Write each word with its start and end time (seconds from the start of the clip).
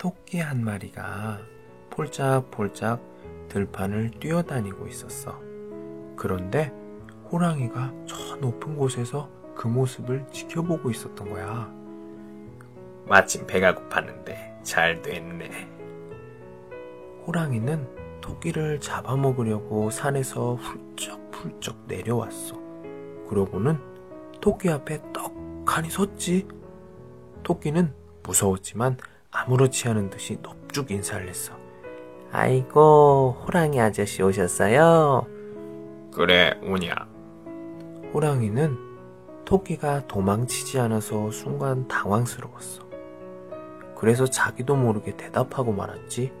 토끼 0.00 0.38
한 0.38 0.64
마리가 0.64 1.40
폴짝폴짝 1.90 3.02
들판을 3.50 4.12
뛰어다니고 4.12 4.86
있었어. 4.86 5.38
그런데 6.16 6.72
호랑이가 7.30 7.92
저 8.06 8.36
높은 8.36 8.76
곳에서 8.76 9.28
그 9.54 9.68
모습을 9.68 10.26
지켜보고 10.32 10.90
있었던 10.90 11.28
거야. 11.28 11.70
마침 13.04 13.46
배가 13.46 13.74
고팠는데 13.74 14.64
잘 14.64 15.02
됐네. 15.02 15.68
호랑이는 17.26 18.20
토끼를 18.22 18.80
잡아먹으려고 18.80 19.90
산에서 19.90 20.54
훌쩍훌쩍 20.54 21.76
내려왔어. 21.86 22.58
그러고는 23.28 23.78
토끼 24.40 24.70
앞에 24.70 25.02
떡하니 25.12 25.90
섰지. 25.90 26.48
토끼는 27.42 27.92
무서웠지만 28.22 28.96
아무렇지 29.30 29.88
않은 29.88 30.10
듯이 30.10 30.38
넙죽 30.42 30.90
인사를 30.90 31.28
했어. 31.28 31.54
아이고, 32.32 33.36
호랑이 33.46 33.80
아저씨 33.80 34.22
오셨어요? 34.22 35.26
그래, 36.12 36.58
오냐. 36.62 36.94
호랑이는 38.12 38.76
토끼가 39.44 40.06
도망치지 40.06 40.78
않아서 40.80 41.30
순간 41.30 41.86
당황스러웠어. 41.88 42.82
그래서 43.96 44.26
자기도 44.26 44.76
모르게 44.76 45.16
대답하고 45.16 45.72
말았지. 45.72 46.32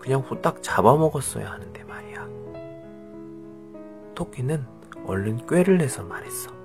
그냥 0.00 0.20
후딱 0.20 0.62
잡아먹었어야 0.62 1.50
하는데 1.50 1.84
말이야. 1.84 2.28
토끼는 4.14 4.64
얼른 5.06 5.46
꾀를 5.46 5.78
내서 5.78 6.02
말했어. 6.02 6.57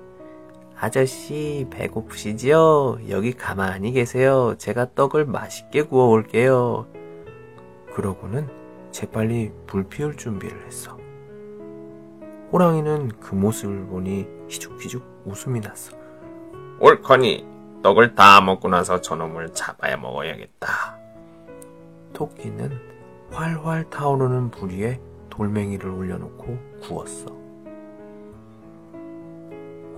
아저씨, 0.84 1.66
배고프시지요? 1.70 2.98
여기 3.08 3.32
가만히 3.32 3.92
계세요. 3.92 4.54
제가 4.58 4.92
떡을 4.94 5.24
맛있게 5.24 5.80
구워 5.80 6.08
올게요. 6.08 6.86
그러고는 7.94 8.50
재빨리 8.90 9.50
불 9.66 9.84
피울 9.88 10.14
준비를 10.14 10.66
했어. 10.66 10.98
호랑이는 12.52 13.12
그 13.18 13.34
모습을 13.34 13.86
보니 13.86 14.26
희죽희죽 14.50 15.22
웃음이 15.24 15.60
났어. 15.60 15.96
옳거니 16.80 17.46
떡을 17.82 18.14
다 18.14 18.42
먹고 18.42 18.68
나서 18.68 19.00
저놈을 19.00 19.54
잡아야 19.54 19.96
먹어야겠다. 19.96 20.98
토끼는 22.12 22.78
활활 23.30 23.88
타오르는 23.88 24.50
불 24.50 24.68
위에 24.68 25.00
돌멩이를 25.30 25.88
올려놓고 25.88 26.58
구웠어. 26.82 27.44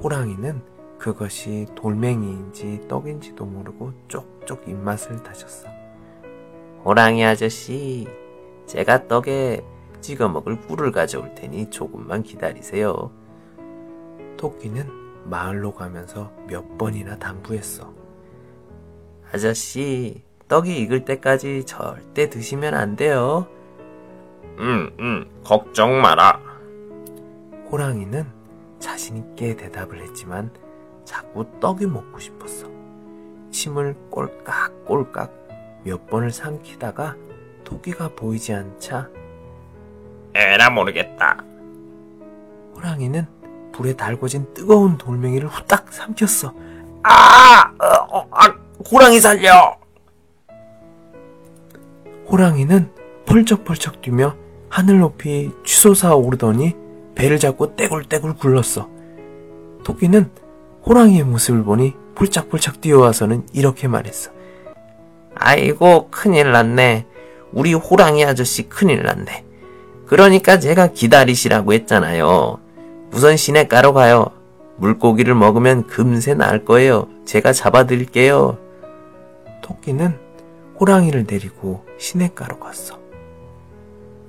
호랑이는 0.01 0.76
그것이 0.99 1.67
돌멩이인지 1.75 2.89
떡인지도 2.89 3.45
모르고 3.45 3.93
쪽쪽 4.09 4.69
입맛을 4.69 5.23
다졌어. 5.23 5.69
호랑이 6.85 7.25
아저씨, 7.25 8.07
제가 8.67 9.09
떡에 9.09 9.65
찍어 10.01 10.29
먹을 10.29 10.61
꿀을 10.61 10.93
가져올 10.93 11.35
테니 11.35 11.71
조금만 11.71 12.23
기다리세요. 12.23 13.11
토끼는 14.37 14.89
마을로 15.25 15.75
가면서 15.75 16.33
몇 16.47 16.79
번이나 16.79 17.19
당부했어. 17.19 17.93
아저씨, 19.33 20.23
떡이 20.49 20.79
익을 20.83 21.05
때까지 21.05 21.65
절대 21.65 22.31
드시면 22.31 22.75
안 22.75 22.95
돼요. 22.95 23.49
음, 24.59 24.91
음, 25.01 25.29
걱정 25.45 26.01
마라. 26.01 26.41
호랑이는 27.71 28.25
자신있게 28.79 29.57
대답을 29.57 30.03
했지만 30.03 30.51
자꾸 31.07 31.47
떡이 31.61 31.87
먹고 31.87 32.19
싶었어. 32.19 32.69
침을 33.51 33.97
꼴깍꼴깍 34.11 35.47
몇 35.85 36.07
번을 36.09 36.31
삼키다가 36.31 37.17
토끼가 37.65 38.11
보이지 38.15 38.53
않자 38.53 39.09
에라 40.35 40.69
모르겠다. 40.69 41.43
호랑이는 42.75 43.27
불에 43.73 43.95
달궈진 43.95 44.53
뜨거운 44.53 44.99
돌멩이를 44.99 45.49
후딱 45.49 45.93
삼켰어. 45.93 46.53
아, 47.03 47.73
어, 47.79 48.19
어, 48.19 48.29
아, 48.33 48.55
호랑이 48.91 49.21
살려. 49.21 49.79
호랑이는 52.29 52.91
펄쩍펄쩍 53.27 54.03
뛰며 54.03 54.37
하늘 54.69 54.99
높이 54.99 55.53
치솟아 55.65 56.15
오르더니 56.15 56.75
배를 57.15 57.39
잡고 57.39 57.77
떼굴떼굴 57.77 58.35
굴렀어. 58.37 58.89
토끼는 59.85 60.31
호랑이의 60.87 61.25
모습을 61.25 61.65
보니 61.65 61.95
폴짝폴짝 62.15 62.81
뛰어와서는 62.81 63.47
이렇게 63.53 63.89
말했어. 63.89 64.31
아이고, 65.35 66.09
큰일 66.11 66.53
났네. 66.53 67.07
우리 67.53 67.75
호랑이 67.75 68.25
아저씨 68.25 68.69
큰일 68.69 69.03
났네. 69.03 69.45
그러니까 70.07 70.59
제가 70.59 70.89
기다리시라고 70.89 71.73
했잖아요. 71.73 72.61
우선 73.13 73.37
시내가로 73.37 73.93
가요. 73.93 74.27
물고기를 74.77 75.35
먹으면 75.35 75.87
금세 75.87 76.35
나을 76.35 76.65
거예요. 76.65 77.09
제가 77.25 77.53
잡아드릴게요. 77.53 78.59
토끼는 79.63 80.17
호랑이를 80.79 81.27
데리고 81.27 81.85
시내가로 81.99 82.61
갔어. 82.61 82.99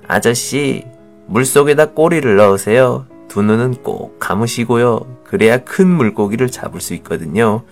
아저씨, 0.07 0.85
물속에다 1.27 1.91
꼬리를 1.91 2.35
넣으세요. 2.35 3.05
두 3.27 3.43
눈은 3.43 3.83
꼭 3.83 4.17
감으시고요. 4.19 5.16
그래야 5.27 5.57
큰 5.57 5.87
물고기를 5.87 6.49
잡을 6.49 6.79
수 6.81 6.93
있거든요. 6.95 7.63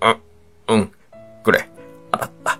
어, 0.00 0.14
응, 0.70 0.90
그래, 1.44 1.70
알았다. 2.10 2.58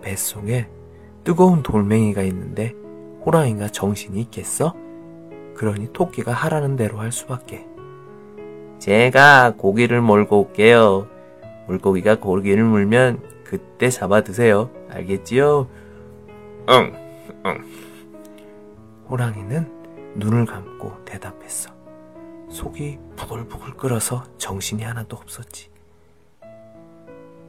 뱃속에 0.00 0.66
뜨거운 1.24 1.62
돌멩이가 1.62 2.22
있는데 2.22 2.74
호랑이가 3.24 3.68
정신이 3.68 4.18
있겠어? 4.22 4.74
그러니 5.54 5.92
토끼가 5.92 6.32
하라는 6.32 6.76
대로 6.76 6.98
할 6.98 7.12
수밖에. 7.12 7.66
제가 8.78 9.54
고기를 9.58 10.00
몰고 10.00 10.40
올게요. 10.40 11.06
물고기가 11.66 12.18
고기를 12.18 12.64
물면 12.64 13.20
그때 13.44 13.90
잡아 13.90 14.22
드세요. 14.22 14.70
알겠지요? 14.88 15.68
응, 16.70 16.92
응. 17.44 17.64
호랑이는 19.10 19.77
눈을 20.18 20.44
감고 20.46 21.04
대답했어. 21.04 21.70
속이 22.50 22.98
부글부글 23.16 23.74
끓어서 23.74 24.24
정신이 24.38 24.82
하나도 24.82 25.16
없었지. 25.16 25.70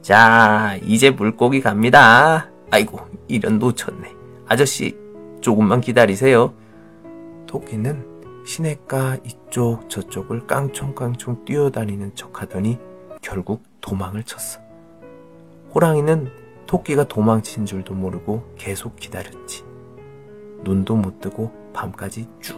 자, 0.02 0.78
이제 0.84 1.10
물고기 1.10 1.62
갑니다. 1.62 2.50
아이고, 2.72 3.00
이런 3.28 3.60
놓쳤네. 3.60 4.14
아저씨, 4.48 4.98
조금만 5.42 5.82
기다리세요. 5.82 6.54
토끼는 7.48 8.46
시냇가 8.46 9.18
이쪽 9.24 9.90
저쪽을 9.90 10.48
깡총깡총 10.48 11.46
뛰어다니는 11.46 12.16
척 12.16 12.42
하더니 12.42 12.80
결국 13.22 13.64
도망을 13.82 14.24
쳤어. 14.24 14.60
호랑이는 15.74 16.32
토끼가 16.66 17.06
도망친 17.06 17.66
줄도 17.66 17.94
모르고 17.94 18.56
계속 18.58 18.96
기다렸지. 18.96 19.69
눈도 20.64 20.96
못 20.96 21.20
뜨고 21.20 21.52
밤까지 21.74 22.28
쭉. 22.40 22.58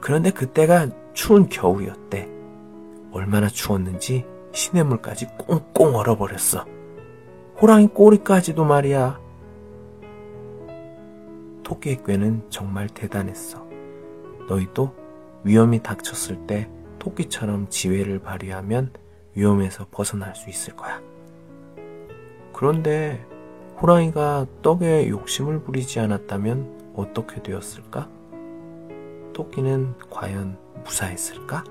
그런데 0.00 0.30
그때가 0.30 0.88
추운 1.12 1.48
겨울이었대. 1.48 2.28
얼마나 3.12 3.48
추웠는지 3.48 4.24
시냇물까지 4.52 5.26
꽁꽁 5.38 5.96
얼어버렸어. 5.96 6.64
호랑이 7.60 7.88
꼬리까지도 7.88 8.64
말이야. 8.64 9.20
토끼의 11.64 12.02
꾀는 12.04 12.46
정말 12.48 12.88
대단했어. 12.88 13.66
너희도 14.48 14.94
위험이 15.44 15.82
닥쳤을 15.82 16.46
때 16.46 16.70
토끼처럼 16.98 17.68
지혜를 17.68 18.20
발휘하면 18.20 18.92
위험에서 19.34 19.86
벗어날 19.90 20.34
수 20.34 20.48
있을 20.48 20.74
거야. 20.74 21.00
그런데 22.52 23.24
호랑이가 23.80 24.46
떡에 24.60 25.08
욕심을 25.08 25.60
부리지 25.62 26.00
않았다면 26.00 26.94
어떻게 26.96 27.40
되었을까? 27.40 28.08
토끼는 29.32 29.94
과연 30.10 30.58
무사했을까? 30.84 31.62